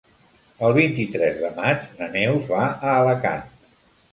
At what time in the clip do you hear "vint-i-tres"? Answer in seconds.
0.77-1.37